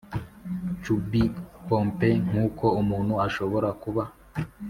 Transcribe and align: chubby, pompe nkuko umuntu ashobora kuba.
chubby, 0.83 1.23
pompe 1.67 2.07
nkuko 2.27 2.65
umuntu 2.81 3.13
ashobora 3.27 3.69
kuba. 3.81 4.03